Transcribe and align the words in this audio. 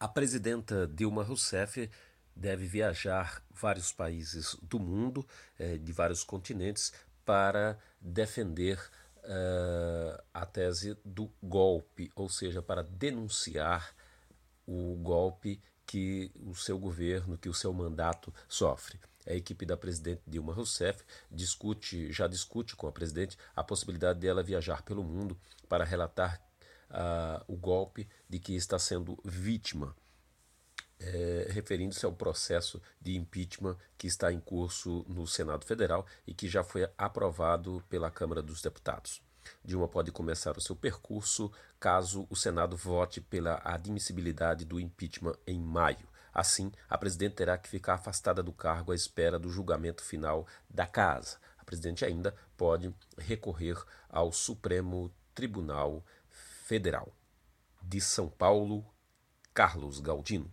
A 0.00 0.08
presidenta 0.08 0.86
Dilma 0.86 1.22
Rousseff 1.22 1.90
deve 2.34 2.66
viajar 2.66 3.44
vários 3.50 3.92
países 3.92 4.56
do 4.62 4.80
mundo, 4.80 5.26
eh, 5.58 5.76
de 5.76 5.92
vários 5.92 6.24
continentes, 6.24 6.90
para 7.22 7.78
defender 8.00 8.80
uh, 9.18 10.22
a 10.32 10.46
tese 10.46 10.96
do 11.04 11.30
golpe, 11.42 12.10
ou 12.16 12.30
seja, 12.30 12.62
para 12.62 12.82
denunciar 12.82 13.94
o 14.66 14.96
golpe 15.02 15.60
que 15.84 16.32
o 16.46 16.54
seu 16.54 16.78
governo, 16.78 17.36
que 17.36 17.50
o 17.50 17.54
seu 17.54 17.70
mandato 17.70 18.32
sofre. 18.48 18.98
A 19.26 19.34
equipe 19.34 19.66
da 19.66 19.76
presidente 19.76 20.22
Dilma 20.26 20.54
Rousseff 20.54 21.04
discute, 21.30 22.10
já 22.10 22.26
discute 22.26 22.74
com 22.74 22.86
a 22.86 22.92
presidente 22.92 23.36
a 23.54 23.62
possibilidade 23.62 24.18
dela 24.18 24.42
viajar 24.42 24.80
pelo 24.80 25.04
mundo 25.04 25.38
para 25.68 25.84
relatar 25.84 26.40
o 27.46 27.56
golpe 27.56 28.08
de 28.28 28.38
que 28.38 28.54
está 28.54 28.78
sendo 28.78 29.18
vítima, 29.24 29.94
é, 30.98 31.48
referindo-se 31.50 32.04
ao 32.04 32.12
processo 32.12 32.80
de 33.00 33.16
impeachment 33.16 33.76
que 33.96 34.06
está 34.06 34.32
em 34.32 34.40
curso 34.40 35.04
no 35.08 35.26
Senado 35.26 35.64
Federal 35.64 36.04
e 36.26 36.34
que 36.34 36.48
já 36.48 36.62
foi 36.62 36.88
aprovado 36.98 37.82
pela 37.88 38.10
Câmara 38.10 38.42
dos 38.42 38.60
Deputados. 38.60 39.22
Dilma 39.64 39.88
pode 39.88 40.12
começar 40.12 40.56
o 40.56 40.60
seu 40.60 40.76
percurso 40.76 41.50
caso 41.78 42.26
o 42.28 42.36
Senado 42.36 42.76
vote 42.76 43.20
pela 43.20 43.60
admissibilidade 43.64 44.64
do 44.64 44.78
impeachment 44.78 45.34
em 45.46 45.58
maio. 45.58 46.08
Assim, 46.32 46.70
a 46.88 46.96
presidente 46.96 47.36
terá 47.36 47.58
que 47.58 47.68
ficar 47.68 47.94
afastada 47.94 48.42
do 48.42 48.52
cargo 48.52 48.92
à 48.92 48.94
espera 48.94 49.38
do 49.38 49.50
julgamento 49.50 50.04
final 50.04 50.46
da 50.68 50.86
Casa. 50.86 51.38
A 51.58 51.64
presidente 51.64 52.04
ainda 52.04 52.34
pode 52.56 52.94
recorrer 53.18 53.76
ao 54.08 54.32
Supremo 54.32 55.12
Tribunal 55.34 56.04
Federal. 56.70 57.12
De 57.82 58.00
São 58.00 58.28
Paulo, 58.28 58.86
Carlos 59.52 59.98
Galdino. 59.98 60.48